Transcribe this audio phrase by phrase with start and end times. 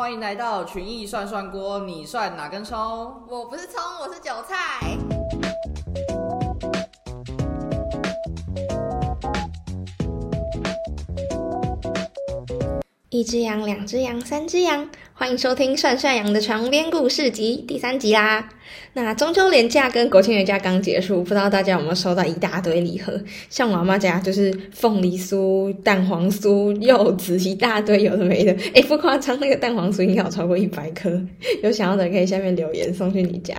[0.00, 2.78] 欢迎来到群艺涮涮锅，你涮哪根葱？
[3.28, 4.96] 我不是葱，我是韭菜。
[13.20, 18.48] 一只羊，两只羊，三只羊，欢迎收听《涮涮羊的床边故事集》第三集啦。
[18.94, 23.22] 那中秋连假跟国庆连假刚结束，不知道大家有没有收到一大堆礼盒？
[23.50, 28.56] 像我妈家就是凤梨酥、蛋黄酥、柚子一大堆，有的没的。
[28.72, 31.22] 哎，不夸张，那个蛋黄酥应该有超过一百颗。
[31.62, 33.54] 有想要的可以下面留言送去你家。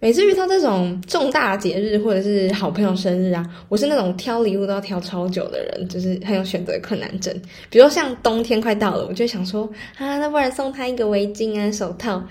[0.00, 7.34] 每次遇到这种重大节日或者是好朋友生日啊，我是那种挑礼物都要挑超久的人，就是很有选择困难症。
[7.68, 12.22] 比如像冬天快到了，我就想说啊，那不然送他一个围巾啊、手套。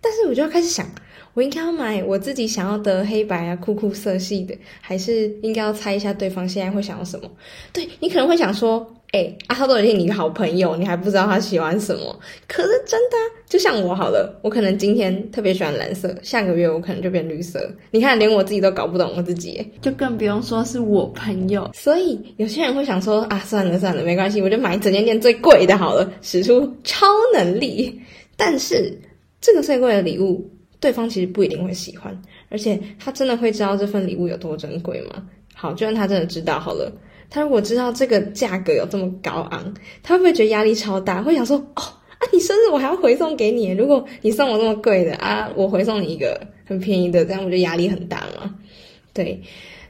[0.00, 0.88] 但是我就要开始想，
[1.34, 7.28] 我应该要买我自己想要的黑白啊、酷酷色系的，还是应该要猜一下对方现在会想要什么？
[7.72, 8.86] 对你可能会想说。
[9.16, 12.20] 哎，阿涛都已经你好朋友，你还不知道他喜欢什么？
[12.46, 13.16] 可是真的，
[13.48, 17.66] 就像我好了，我可能今天特别喜欢蓝色，下个月我可能就变绿色。
[17.90, 21.70] 你看，连我自己都搞不懂我自己，就更不用说是我朋友。
[21.72, 27.98] 所以有些人会想说啊，算了算了，没关系，我就买整间店最贵的好了，使出超能力。
[28.36, 28.94] 但是
[29.40, 30.46] 这个最贵的礼物，
[30.78, 32.14] 对方其实不一定会喜欢，
[32.50, 35.22] 而且他真的会知道这份礼物有多珍贵吗？
[35.54, 36.92] 好，就算他真的知道好了。
[37.28, 41.22] 他如果知道这个价格有这么高昂，他会不会觉得压力超大？
[41.22, 48.54] 会想说：“哦啊，你生日我还要回送给你，如果你送我这么贵的啊，我回送你一个很便宜的，这样我就压力很大嘛。
[49.12, 49.40] ”对。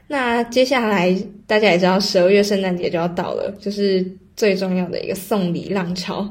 [0.09, 1.13] 那接下来
[1.45, 4.05] 大家也知道，十二月圣诞节就要到了，就是
[4.37, 6.27] 最重要的一个送礼浪潮。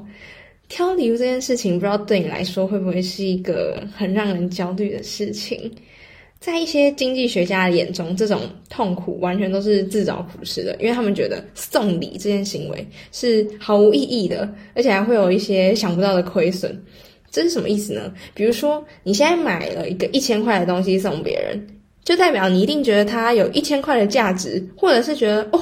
[0.68, 5.70] 挑礼物这件事情，不知道对你来说会不会是一个很让人焦虑的事情？
[6.46, 16.80] 在一些经济学家的眼中，这种痛苦完全都是自找苦吃的，因为他们觉得送礼这件行为是毫无意义的，而且还会有一些想不到的亏损。
[17.32, 18.14] 这是什么意思呢？
[18.32, 21.66] 比如说，你现在买了一个一千块的东西送别人。
[22.06, 25.58] 就代表你一定觉得它有一千块的价值，或者是觉得哦，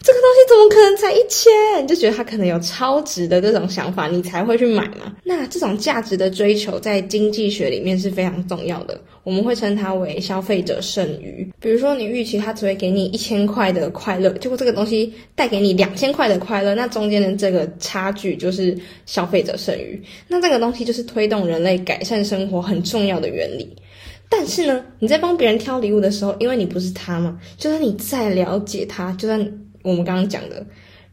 [0.00, 1.50] 这个东西怎么可能才一千？
[1.82, 5.12] 你就觉得它可能有超值的这种想法，你才会去买嘛。
[5.24, 11.44] 那这种价值的追求在经济学里面是非常重要的，我们会称它为消费者剩余。
[11.60, 20.00] 比如说，你预期它只会给你一千块的快乐，结果这个东西带给你两千块的快乐，那中间的这个差距就是消费者剩余。
[20.28, 23.74] 那这个东西就是推动人类改善生活很重要的原理。
[24.30, 29.40] 但是呢，你在帮别人挑礼物的时候，因为你不是他嘛，就算你再了解他，就算
[29.82, 30.64] 我们刚刚讲的，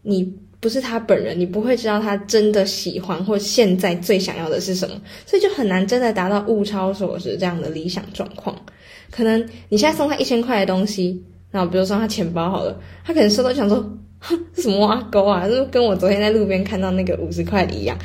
[0.02, 0.24] 你
[0.60, 8.56] 不是他本人，你不会知道他真的喜欢或现在最想要的是什么，所以就很难真的达到物超所值这样的理想状况。
[9.12, 9.40] 可能
[9.70, 13.78] 你现在送他一千块的东西，那比如说他钱包好了，他可能收到想说，
[14.20, 17.98] 哼，什么挖沟啊，就跟我昨天在路边看到那个五十块的一样。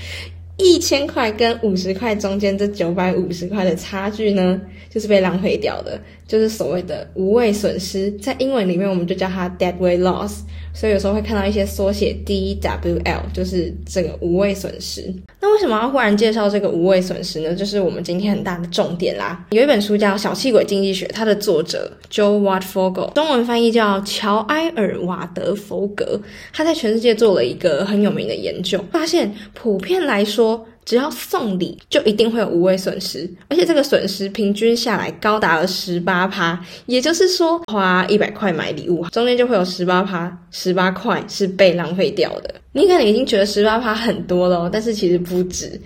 [0.60, 8.10] 一千块跟五十块中间这九百五十块的差距呢，就是被浪费掉的，就是所谓的无谓损失。
[8.12, 10.40] 在英文里面，我们就叫它 dead weight loss。
[10.72, 15.12] 所以有时候会看到一些缩写 DWL，就是这个无谓损失。
[15.40, 17.54] 那为什么要忽然介绍这个无谓损失呢？
[17.54, 19.44] 就是我们今天很大的重点啦。
[19.50, 26.20] 有一本书叫《小气鬼经济学》，它的作者 Joe Watfogel，中文翻译叫乔埃尔瓦德弗格，
[26.52, 30.66] 他在全世界做了一个很有名的研究，发现普遍来说。
[30.84, 36.58] 只要送礼，就一定会有无谓损失，而且这个损失平均下来高达了十八趴。
[36.86, 42.54] 也就是说，花一百块买礼物，中间就会有十八趴，十八块是被浪费掉的。
[42.72, 45.80] 你可能已经觉得十八趴很多了，但是其实不止。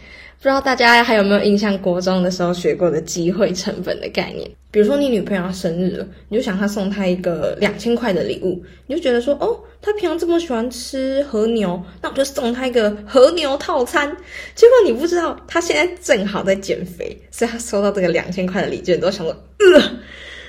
[0.44, 4.46] 不知道大家还有没有印象，国中的时候学过的机会成本的概念？
[4.70, 14.14] 比如说你女朋友生日了，你就想她送她一个两千块的礼物，你就觉得说，哦，她平常这么喜欢吃和牛，那我就送她一个和牛套餐。
[14.54, 19.82] 结果你不知道，她现在正好在减肥，所以她收到这个两千块的礼券，都想说，呃，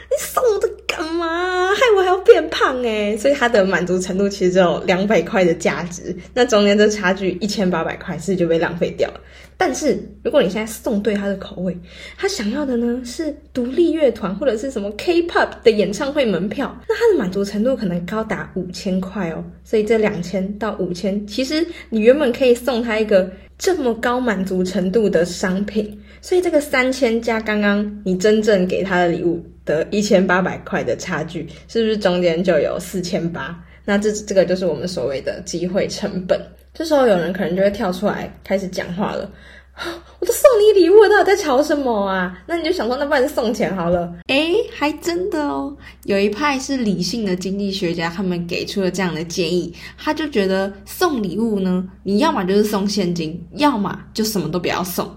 [0.09, 1.73] 你送我的干嘛？
[1.73, 9.19] 害我还要变胖诶所以他的满足程度其实只有两百块的价值，那中间这差距一千八百块，是不是就被浪费掉了？
[9.57, 11.77] 但是，如果你现在送对他的口味，
[12.17, 19.41] 他想要的呢是独立乐团或者是什么 K-pop 的演唱会门票，那他的满足程度可能高达五千块哦。
[19.63, 33.57] 所以这两千到五千，其实你原本可以送他一个这么高满足程度的商品，所以这个三千加刚刚你真正给他的礼物的一千八百块的差距，是不是中间就有四千八？
[33.85, 36.39] 那这这个就是我们所谓的机会成本。
[36.73, 39.31] 这时候有人可能就会跳出来开始讲话了
[40.19, 42.41] 我都送你礼物，到底在吵什么啊？
[42.47, 44.11] 那你就想说，那不然送钱好了。
[44.27, 45.75] 诶，还真的哦。
[46.05, 55.13] 有一派是理性的经济学家，他们给出了这样的建议，他就觉得送礼物呢，你要么就是送现金，要么就什么都不要送。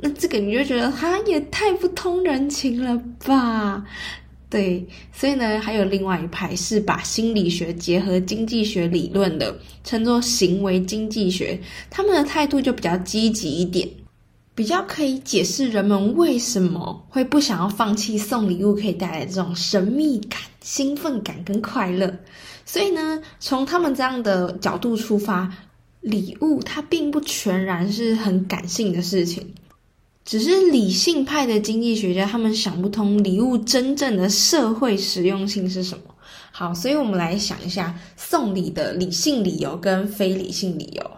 [0.00, 3.82] 那这个你就觉得，哈，也太不通人情了吧？
[4.50, 9.54] 对，所以呢，还有另外一派是把心理学结合经济学理论的，
[9.84, 11.60] 称作行为经济学。
[11.90, 13.86] 他们的态度就比较积极一点，
[14.54, 22.18] 比较可以解释人们为什么会不想要放弃送礼物可以带来这种神秘感、兴奋感跟快乐。
[22.64, 25.52] 所以呢，从他们这样的角度出发，
[26.00, 29.52] 礼物它并不全然是很感性的事情。
[30.28, 36.04] 只是理性派的经济学家，他们想不通礼物真正的社会实用性是什么。
[36.52, 41.10] 好，所以我们来想一下送礼的理性理由跟非理性理由。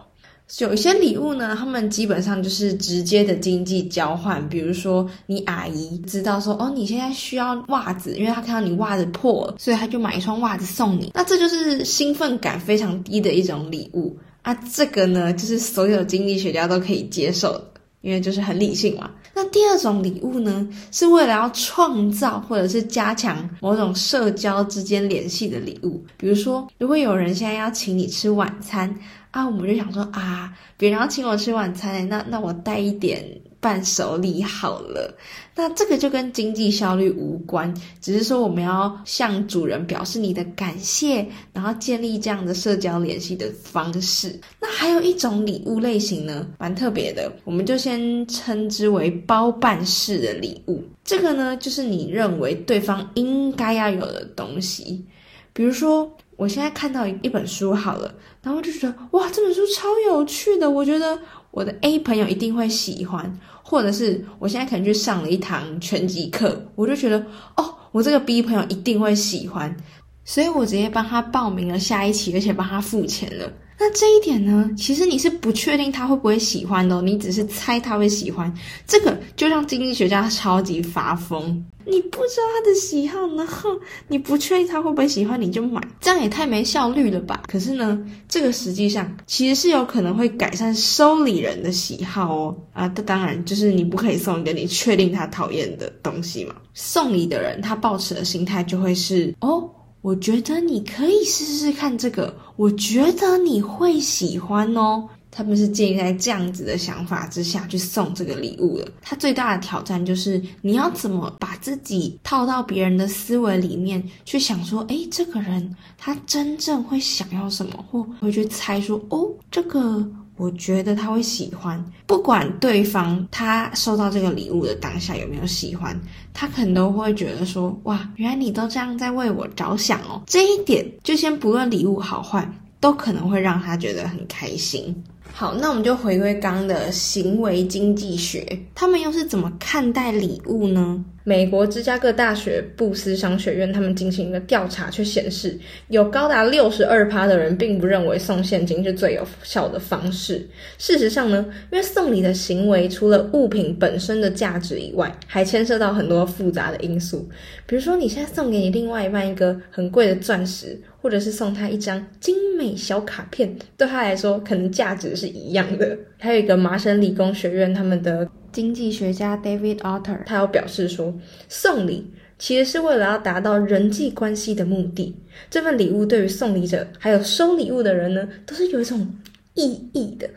[0.59, 11.11] 有一些礼物呢，他们基本上就是直接的经济交换，比如说你阿姨知道说，哦，你现在需要袜子，因为她看到你袜子破了，所以她就买一双袜子送你。
[11.13, 14.53] 那这就是兴奋感非常低的一种礼物啊。
[14.73, 17.70] 这个呢，就是所有经济学家都可以接受的。
[18.01, 19.09] 因为就是很理性嘛。
[19.33, 26.03] 那第二种礼物呢，是为了要创造或者是加强某种社交之间联系的礼物。
[26.17, 28.93] 比如说，如果有人现在要请你吃晚餐
[29.31, 33.25] 啊，我们就想说啊，别人要请我吃晚餐，那那我带一点。
[33.61, 35.15] 伴手礼好了，
[35.55, 37.71] 那这个就跟经济效率无关，
[38.01, 44.37] 只是说我们要向主人表示你的感谢，然后建立这样的社交联系的方式。
[44.59, 50.83] 那还有一种礼物类型呢，蛮特别的，我们就先称之为包办式的礼物。
[51.03, 55.05] 这个呢，就是你认为对方应该要有的东西，
[55.53, 58.11] 比如说我现在看到一本书好了，
[58.41, 61.19] 然后就觉得哇，这本书超有趣的，我觉得。
[61.51, 67.19] 我的 A 朋友一定会喜欢，或者是我现在可能去上了一堂拳击课，我就觉得
[67.57, 69.75] 哦，我这个 B 朋友一定会喜欢，
[70.23, 73.51] 所以我直接帮他报名了下一期，而且帮他付钱了。
[73.83, 78.53] 那这一点呢，其实你是不确定他会不会喜欢的，你只是猜他会喜欢，
[78.85, 81.65] 这个就让经济学家超级发疯。
[81.83, 83.71] 你不知道他的喜好，然后
[84.07, 87.41] 你不确定他会不会喜欢，你就买，这样也太没效率了吧？
[87.47, 87.99] 可是呢，
[88.29, 92.55] 这个实际上其实是有可能会改善收礼人的喜好哦。
[92.73, 96.53] 啊，这当然就是你不可以送一个你确定他讨厌的东西嘛。
[96.75, 99.67] 送礼的人他抱持的心态就会是哦。
[100.01, 105.07] 我觉得你可以试试看这个，我觉得你会喜欢哦。
[105.33, 108.91] 他们是建立在这样子的想法之下去送这个礼物的。
[109.01, 120.05] 他最大的挑战就是你要怎么把自己套到别人的思维里面去想说，诶，这个人他真正会想要什么，或会去猜说，哦，这个。
[120.41, 125.95] 我觉得他会喜欢，不管对方他收到这个礼物的当下有没有喜欢，
[126.33, 130.19] 他可能都会觉得说，哇，原来你都这样在为我着想哦。
[130.25, 135.03] 这一点就先不论礼物好坏，都可能会让他觉得很开心。
[135.31, 141.05] 好，那我们就回归刚刚的行为经济学，他们又是怎么看待礼物呢？
[141.23, 145.57] 美国芝加哥大学布斯商学院他们进行一个调查，却显示
[145.89, 150.47] 有高达六十二趴的人并不认为送现金是最有效的方式。
[150.79, 157.29] 事实上呢，因为送礼的行为除了物品本身的价值以外，还牵涉到很多复杂的因素。
[157.67, 165.97] 比如说，你现在送给你另外一半一个很贵的钻石，或者是送他一张精美小卡片，对他来说可能价值是一样的。
[166.17, 168.27] 还有一个麻省理工学院他们的。
[168.51, 171.13] 经济学家 David Otter，他有表示说，
[171.49, 172.05] 送礼
[172.37, 175.15] 其实是为了要达到人际关系的目的。
[175.49, 179.15] 这份礼物对于送礼者还有收礼物的人呢，都是有一种
[179.53, 180.29] 意义的。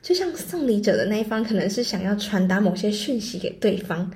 [0.00, 4.10] 就像送礼者的那一方，可能是想要传达某些讯息给对方。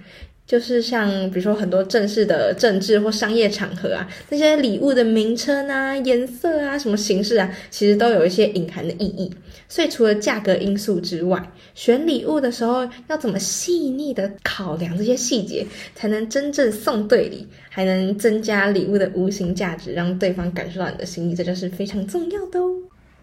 [0.45, 9.33] 就是像比如说很多正式的政治或商业场合啊，那些礼物的名称啊、颜色啊、什么形式啊，其实都有一些隐含的意义。
[9.73, 22.71] 所以除了价格因素之外，选礼物的时候要怎么细腻的考量这些细节，才能真正送对礼，还能增加礼物的无形价值，让对方感受到你的心意，这就是非常重要的哦。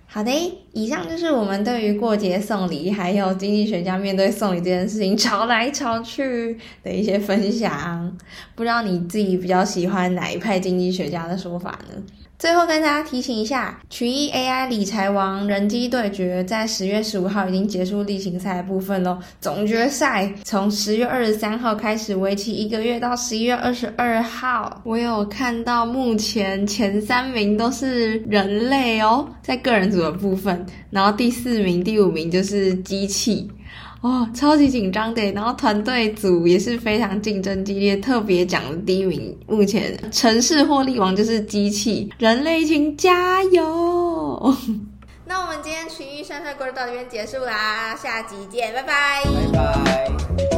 [0.07, 0.31] 好的，
[0.73, 8.17] 以上就是我们对于过节送礼，还有经济学家面对送礼这件事情吵来吵去的一些分享。
[8.55, 12.01] 不知道你自己比较喜欢哪一派经济学家的说法呢？
[12.39, 19.19] 最后跟大家提醒一下，曲艺 AI 理财王人机对决在十月十五号已经结束例行赛的部分喽。
[19.41, 24.81] 总决赛从十月二十三号开始，为期一个月到十一月二十二号。
[24.85, 33.51] 我有看到目前前三名都是人类哦，在个人组的部分，然后第四名、第五名就是机器。
[34.01, 35.31] 哦，超级紧张的。
[35.33, 44.55] 然后团队组也是非常竞争激烈，特别奖的第一名，目前城市获利王就是机器人类，请加油！
[45.25, 49.23] 那我们今天群益算算锅就到这边结束啦，下集见，拜拜。
[49.53, 50.48] 拜拜。